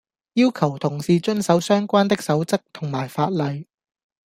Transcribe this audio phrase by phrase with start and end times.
[0.33, 3.67] 要求同事遵守相關的守則同埋法例